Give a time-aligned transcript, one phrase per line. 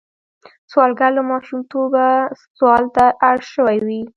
[0.71, 2.07] سوالګر له ماشومتوبه
[2.57, 4.01] سوال ته اړ شوی وي